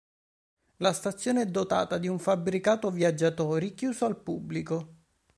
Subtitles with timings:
[0.77, 4.95] La stazione è dotata di un fabbricato viaggiatori, chiuso al pubblico.